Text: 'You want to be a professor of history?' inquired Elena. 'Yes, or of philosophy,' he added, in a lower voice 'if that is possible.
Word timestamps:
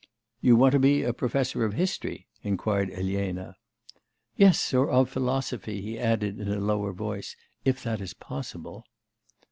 'You 0.41 0.55
want 0.55 0.71
to 0.71 0.79
be 0.79 1.03
a 1.03 1.13
professor 1.13 1.63
of 1.63 1.73
history?' 1.73 2.25
inquired 2.41 2.89
Elena. 2.89 3.55
'Yes, 4.35 4.73
or 4.73 4.89
of 4.89 5.11
philosophy,' 5.11 5.79
he 5.79 5.99
added, 5.99 6.39
in 6.39 6.47
a 6.47 6.59
lower 6.59 6.91
voice 6.91 7.35
'if 7.65 7.83
that 7.83 8.01
is 8.01 8.15
possible. 8.15 8.83